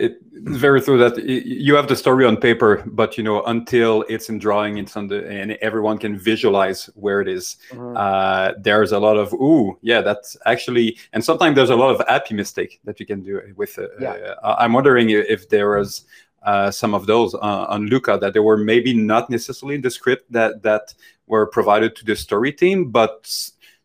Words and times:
it's 0.00 0.16
very 0.32 0.80
true 0.80 0.98
that 0.98 1.22
you 1.24 1.74
have 1.74 1.88
the 1.88 1.96
story 1.96 2.24
on 2.24 2.36
paper, 2.36 2.82
but 2.86 3.18
you 3.18 3.24
know 3.24 3.42
until 3.44 4.04
it's 4.08 4.28
in 4.28 4.38
drawing, 4.38 4.78
it's 4.78 4.96
on 4.96 5.08
the 5.08 5.26
and 5.28 5.52
everyone 5.60 5.98
can 5.98 6.18
visualize 6.18 6.88
where 6.94 7.20
it 7.20 7.28
is, 7.28 7.56
mm-hmm. 7.70 7.96
uh, 7.96 8.52
there's 8.58 8.92
a 8.92 8.98
lot 8.98 9.16
of 9.16 9.32
ooh, 9.34 9.78
yeah, 9.82 10.00
that's 10.00 10.36
actually, 10.46 10.98
and 11.12 11.22
sometimes 11.24 11.54
there's 11.56 11.70
a 11.70 11.76
lot 11.76 11.94
of 11.94 12.06
happy 12.08 12.34
mistake 12.34 12.80
that 12.84 12.98
you 12.98 13.06
can 13.06 13.22
do 13.22 13.40
with. 13.56 13.78
Uh, 13.78 13.86
yeah. 14.00 14.34
Uh, 14.42 14.56
I'm 14.58 14.72
wondering 14.72 15.10
if 15.10 15.48
there 15.48 15.76
was 15.78 16.04
uh, 16.42 16.70
some 16.70 16.94
of 16.94 17.06
those 17.06 17.34
uh, 17.34 17.66
on 17.68 17.86
Luca 17.86 18.18
that 18.20 18.32
they 18.32 18.40
were 18.40 18.56
maybe 18.56 18.94
not 18.94 19.28
necessarily 19.28 19.74
in 19.74 19.82
the 19.82 19.90
script 19.90 20.32
that 20.32 20.62
that 20.62 20.94
were 21.26 21.46
provided 21.46 21.94
to 21.96 22.04
the 22.04 22.16
story 22.16 22.52
team, 22.52 22.90
but 22.90 23.30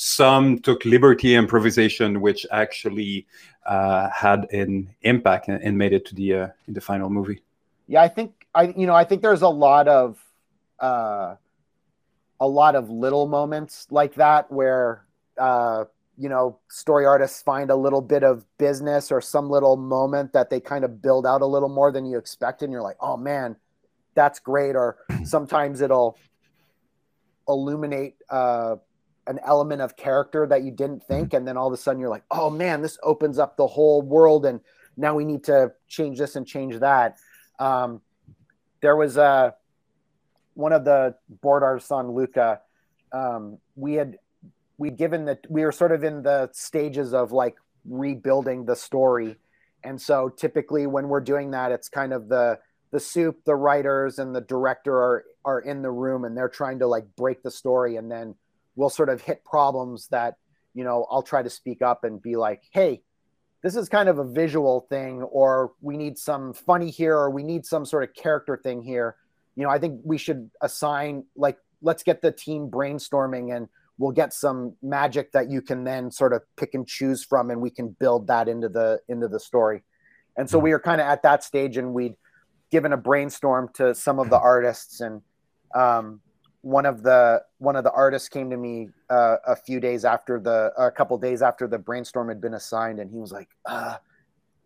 some 0.00 0.60
took 0.60 0.84
liberty 0.84 1.34
improvisation, 1.34 2.20
which 2.20 2.46
actually 2.52 3.26
uh, 3.66 4.08
had 4.10 4.46
an 4.52 4.94
impact 5.02 5.48
and, 5.48 5.60
and, 5.60 5.76
made 5.76 5.92
it 5.92 6.06
to 6.06 6.14
the 6.14 6.34
uh, 6.34 6.48
in 6.68 6.74
the 6.74 6.80
final 6.80 7.10
movie. 7.10 7.42
Yeah, 7.88 8.02
I 8.02 8.06
think 8.06 8.46
I 8.54 8.72
you 8.76 8.86
know 8.86 8.94
I 8.94 9.02
think 9.02 9.22
there's 9.22 9.42
a 9.42 9.48
lot 9.48 9.88
of 9.88 10.24
uh, 10.78 11.34
a 12.38 12.46
lot 12.46 12.76
of 12.76 12.88
little 12.90 13.26
moments 13.26 13.88
like 13.90 14.14
that 14.14 14.52
where 14.52 15.04
uh, 15.36 15.86
you 16.16 16.28
know 16.28 16.60
story 16.68 17.04
artists 17.04 17.42
find 17.42 17.68
a 17.68 17.76
little 17.76 18.00
bit 18.00 18.22
of 18.22 18.44
business 18.56 19.10
or 19.10 19.20
some 19.20 19.50
little 19.50 19.76
moment 19.76 20.32
that 20.32 20.48
they 20.48 20.60
kind 20.60 20.84
of 20.84 21.02
build 21.02 21.26
out 21.26 21.42
a 21.42 21.46
little 21.46 21.68
more 21.68 21.90
than 21.90 22.06
you 22.06 22.18
expect, 22.18 22.62
and 22.62 22.70
you're 22.70 22.82
like, 22.82 22.98
oh 23.00 23.16
man, 23.16 23.56
that's 24.14 24.38
great. 24.38 24.76
Or 24.76 24.98
sometimes 25.24 25.80
it'll 25.80 26.16
illuminate 27.48 28.14
uh, 28.30 28.76
an 29.28 29.38
element 29.44 29.82
of 29.82 29.96
character 29.96 30.46
that 30.46 30.62
you 30.62 30.72
didn't 30.72 31.02
mm-hmm. 31.02 31.12
think 31.12 31.34
and 31.34 31.46
then 31.46 31.56
all 31.56 31.68
of 31.68 31.72
a 31.72 31.76
sudden 31.76 32.00
you're 32.00 32.08
like 32.08 32.24
oh 32.30 32.50
man 32.50 32.82
this 32.82 32.98
opens 33.02 33.38
up 33.38 33.56
the 33.56 33.66
whole 33.66 34.02
world 34.02 34.44
and 34.44 34.60
now 34.96 35.14
we 35.14 35.24
need 35.24 35.44
to 35.44 35.70
change 35.86 36.18
this 36.18 36.34
and 36.34 36.46
change 36.46 36.76
that 36.80 37.18
um, 37.60 38.00
there 38.80 38.96
was 38.96 39.16
a 39.16 39.22
uh, 39.22 39.50
one 40.54 40.72
of 40.72 40.84
the 40.84 41.14
board 41.28 41.62
artists 41.62 41.92
on 41.92 42.10
luca 42.10 42.60
um, 43.12 43.58
we 43.76 43.94
had 43.94 44.18
we 44.78 44.90
given 44.90 45.26
that 45.26 45.44
we 45.48 45.64
were 45.64 45.72
sort 45.72 45.92
of 45.92 46.02
in 46.02 46.22
the 46.22 46.48
stages 46.52 47.14
of 47.14 47.30
like 47.30 47.56
rebuilding 47.84 48.64
the 48.64 48.74
story 48.74 49.36
and 49.84 50.00
so 50.00 50.28
typically 50.28 50.86
when 50.86 51.08
we're 51.08 51.20
doing 51.20 51.52
that 51.52 51.70
it's 51.70 51.88
kind 51.88 52.12
of 52.12 52.28
the 52.28 52.58
the 52.90 52.98
soup 52.98 53.44
the 53.44 53.54
writers 53.54 54.18
and 54.18 54.34
the 54.34 54.40
director 54.40 54.96
are 54.96 55.24
are 55.44 55.60
in 55.60 55.82
the 55.82 55.90
room 55.90 56.24
and 56.24 56.36
they're 56.36 56.48
trying 56.48 56.78
to 56.78 56.86
like 56.86 57.04
break 57.16 57.42
the 57.42 57.50
story 57.50 57.96
and 57.96 58.10
then 58.10 58.34
we'll 58.78 58.88
sort 58.88 59.08
of 59.08 59.20
hit 59.20 59.44
problems 59.44 60.06
that 60.08 60.36
you 60.72 60.84
know 60.84 61.06
i'll 61.10 61.22
try 61.22 61.42
to 61.42 61.50
speak 61.50 61.82
up 61.82 62.04
and 62.04 62.22
be 62.22 62.36
like 62.36 62.62
hey 62.70 63.02
this 63.62 63.74
is 63.74 63.88
kind 63.88 64.08
of 64.08 64.18
a 64.18 64.24
visual 64.24 64.86
thing 64.88 65.22
or 65.22 65.72
we 65.80 65.96
need 65.96 66.16
some 66.16 66.52
funny 66.52 66.88
here 66.88 67.16
or 67.16 67.28
we 67.28 67.42
need 67.42 67.66
some 67.66 67.84
sort 67.84 68.04
of 68.04 68.14
character 68.14 68.56
thing 68.56 68.80
here 68.80 69.16
you 69.56 69.64
know 69.64 69.68
i 69.68 69.78
think 69.78 70.00
we 70.04 70.16
should 70.16 70.48
assign 70.62 71.24
like 71.36 71.58
let's 71.82 72.02
get 72.02 72.22
the 72.22 72.30
team 72.30 72.70
brainstorming 72.70 73.54
and 73.54 73.68
we'll 73.98 74.12
get 74.12 74.32
some 74.32 74.74
magic 74.80 75.32
that 75.32 75.50
you 75.50 75.60
can 75.60 75.82
then 75.82 76.08
sort 76.08 76.32
of 76.32 76.40
pick 76.56 76.74
and 76.74 76.86
choose 76.86 77.24
from 77.24 77.50
and 77.50 77.60
we 77.60 77.70
can 77.70 77.88
build 77.88 78.28
that 78.28 78.48
into 78.48 78.68
the 78.68 79.00
into 79.08 79.26
the 79.26 79.40
story 79.40 79.82
and 80.36 80.48
so 80.48 80.56
mm-hmm. 80.56 80.64
we 80.64 80.70
were 80.70 80.80
kind 80.80 81.00
of 81.00 81.06
at 81.08 81.22
that 81.24 81.42
stage 81.42 81.76
and 81.76 81.92
we'd 81.92 82.14
given 82.70 82.92
a 82.92 82.96
brainstorm 82.96 83.68
to 83.74 83.92
some 83.94 84.20
of 84.20 84.30
the 84.30 84.38
artists 84.38 85.00
and 85.00 85.22
um, 85.74 86.20
one 86.62 86.86
of 86.86 87.02
the 87.02 87.42
one 87.58 87.76
of 87.76 87.84
the 87.84 87.92
artists 87.92 88.28
came 88.28 88.50
to 88.50 88.56
me 88.56 88.88
uh, 89.10 89.36
a 89.46 89.56
few 89.56 89.80
days 89.80 90.04
after 90.04 90.40
the 90.40 90.72
a 90.76 90.90
couple 90.90 91.16
days 91.18 91.42
after 91.42 91.68
the 91.68 91.78
brainstorm 91.78 92.28
had 92.28 92.40
been 92.40 92.54
assigned 92.54 92.98
and 92.98 93.10
he 93.10 93.18
was 93.18 93.32
like 93.32 93.48
uh, 93.66 93.96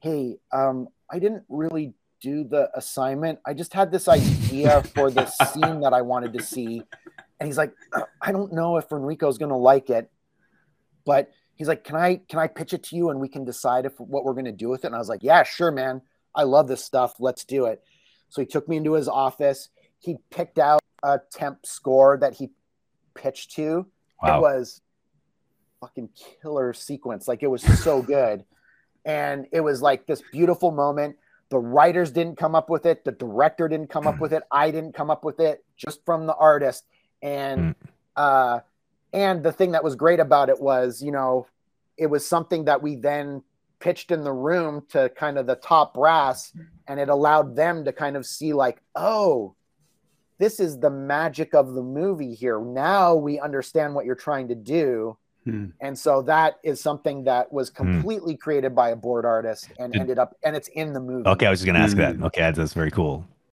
hey 0.00 0.36
um, 0.52 0.88
i 1.10 1.18
didn't 1.18 1.44
really 1.48 1.94
do 2.24 2.42
the 2.42 2.70
assignment. 2.74 3.38
I 3.44 3.52
just 3.52 3.74
had 3.74 3.92
this 3.92 4.08
idea 4.08 4.82
for 4.94 5.10
the 5.10 5.26
scene 5.52 5.80
that 5.80 5.92
i 5.92 6.00
wanted 6.00 6.32
to 6.32 6.42
see. 6.42 6.82
And 7.38 7.46
he's 7.46 7.58
like 7.58 7.72
i 8.22 8.32
don't 8.32 8.52
know 8.52 8.78
if 8.78 8.90
enrico's 8.90 9.36
going 9.36 9.50
to 9.50 9.56
like 9.56 9.90
it 9.90 10.10
but 11.04 11.30
he's 11.56 11.68
like 11.68 11.84
can 11.84 11.96
i 11.96 12.16
can 12.28 12.38
i 12.38 12.46
pitch 12.46 12.72
it 12.72 12.82
to 12.84 12.96
you 12.96 13.10
and 13.10 13.20
we 13.20 13.28
can 13.28 13.44
decide 13.44 13.84
if 13.84 14.00
what 14.00 14.24
we're 14.24 14.32
going 14.32 14.46
to 14.46 14.52
do 14.52 14.70
with 14.70 14.84
it? 14.84 14.86
And 14.86 14.96
i 14.96 14.98
was 14.98 15.08
like 15.08 15.22
yeah 15.22 15.42
sure 15.42 15.70
man. 15.70 16.00
I 16.34 16.42
love 16.42 16.66
this 16.66 16.84
stuff. 16.84 17.14
Let's 17.20 17.44
do 17.44 17.66
it. 17.66 17.82
So 18.28 18.42
he 18.42 18.46
took 18.46 18.68
me 18.68 18.76
into 18.78 18.94
his 18.94 19.06
office. 19.06 19.68
He 20.00 20.16
picked 20.30 20.58
out 20.58 20.80
a 21.04 21.20
temp 21.30 21.66
score 21.66 22.16
that 22.16 22.34
he 22.34 22.50
pitched 23.14 23.52
to. 23.52 23.86
Wow. 24.22 24.38
It 24.38 24.40
was 24.40 24.80
fucking 25.80 26.08
killer 26.42 26.72
sequence. 26.72 27.28
Like 27.28 27.42
it 27.42 27.46
was 27.48 27.62
so 27.62 28.02
good. 28.16 28.44
And 29.04 29.46
it 29.52 29.60
was 29.60 29.82
like 29.82 30.06
this 30.06 30.22
beautiful 30.32 30.70
moment. 30.70 31.16
The 31.50 31.58
writers 31.58 32.10
didn't 32.10 32.38
come 32.38 32.54
up 32.54 32.70
with 32.70 32.86
it. 32.86 33.04
The 33.04 33.12
director 33.12 33.68
didn't 33.68 33.90
come 33.90 34.06
up 34.06 34.18
with 34.18 34.32
it. 34.32 34.42
I 34.50 34.70
didn't 34.70 34.94
come 34.94 35.10
up 35.10 35.24
with 35.24 35.40
it 35.40 35.62
just 35.76 36.04
from 36.06 36.26
the 36.26 36.34
artist. 36.34 36.84
And, 37.22 37.60
mm. 37.60 37.74
uh, 38.16 38.60
and 39.12 39.44
the 39.44 39.52
thing 39.52 39.72
that 39.72 39.84
was 39.84 39.94
great 39.94 40.20
about 40.20 40.48
it 40.48 40.58
was, 40.58 41.02
you 41.02 41.12
know, 41.12 41.46
it 41.98 42.06
was 42.06 42.26
something 42.26 42.64
that 42.64 42.82
we 42.82 42.96
then 42.96 43.42
pitched 43.78 44.10
in 44.10 44.24
the 44.24 44.32
room 44.32 44.86
to 44.88 45.10
kind 45.10 45.36
of 45.36 45.46
the 45.46 45.54
top 45.56 45.92
brass 45.92 46.52
and 46.88 46.98
it 46.98 47.10
allowed 47.10 47.54
them 47.54 47.84
to 47.84 47.92
kind 47.92 48.16
of 48.16 48.24
see 48.24 48.54
like, 48.54 48.80
oh, 48.96 49.54
this 50.38 50.60
is 50.60 50.78
the 50.78 50.90
magic 50.90 51.54
of 51.54 51.74
the 51.74 51.82
movie 51.82 52.34
here. 52.34 52.60
Now 52.60 53.14
we 53.14 53.38
understand 53.38 53.94
what 53.94 54.04
you're 54.04 54.14
trying 54.14 54.48
to 54.48 54.54
do. 54.54 55.16
Hmm. 55.44 55.66
And 55.80 55.98
so 55.98 56.22
that 56.22 56.58
is 56.62 56.80
something 56.80 57.24
that 57.24 57.52
was 57.52 57.68
hmm. 57.68 57.76
completely 57.76 58.34
hmm. 58.34 58.38
created 58.38 58.74
by 58.74 58.90
a 58.90 58.96
board 58.96 59.24
artist 59.24 59.68
and 59.78 59.94
ended 59.94 60.18
up, 60.18 60.36
and 60.42 60.56
it's 60.56 60.68
in 60.68 60.92
the 60.92 61.00
movie. 61.00 61.28
Okay, 61.28 61.46
I 61.46 61.50
was 61.50 61.60
just 61.60 61.66
going 61.66 61.76
to 61.76 61.82
ask 61.82 61.96
that. 61.96 62.16
Hmm. 62.16 62.24
Okay, 62.24 62.50
that's 62.50 62.72
very 62.72 62.90
cool. 62.90 63.26